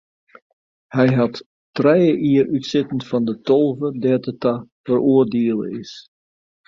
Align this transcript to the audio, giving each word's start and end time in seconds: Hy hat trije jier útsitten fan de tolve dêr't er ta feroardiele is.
Hy 0.95 1.07
hat 1.19 1.35
trije 1.75 2.13
jier 2.27 2.47
útsitten 2.57 3.01
fan 3.09 3.23
de 3.27 3.33
tolve 3.47 3.87
dêr't 4.03 4.29
er 4.31 4.37
ta 4.43 4.53
feroardiele 4.83 5.67
is. 5.81 5.93